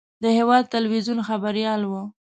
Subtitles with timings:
[0.23, 1.93] د هېواد تلویزیون خبریال و.